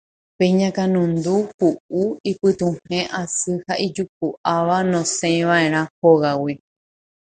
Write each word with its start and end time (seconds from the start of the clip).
Pe 0.37 0.43
iñakãnundu, 0.51 1.35
hu'u, 1.57 2.01
ipytuhẽ 2.31 2.99
asy 3.21 3.51
ha 3.65 3.73
ijuku'áva 3.85 4.77
nosẽiva'erã 4.91 5.81
hógagui 5.99 6.53